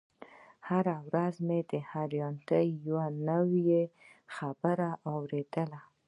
هره 0.69 0.95
ورځ 1.09 1.35
مې 1.47 1.59
د 1.71 1.73
حيرانتيا 1.91 2.61
يوه 2.85 3.05
نوې 3.27 3.81
خبره 4.35 4.89
اورېدله. 5.11 5.81